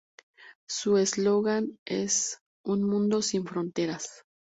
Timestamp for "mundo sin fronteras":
2.81-4.23